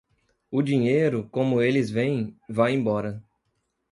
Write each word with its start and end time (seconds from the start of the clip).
O 0.49 0.63
dinheiro, 0.63 1.29
como 1.31 1.61
eles 1.61 1.91
vêm, 1.91 2.35
vai 2.49 2.73
embora. 2.73 3.23